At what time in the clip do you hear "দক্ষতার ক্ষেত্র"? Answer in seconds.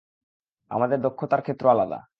1.01-1.65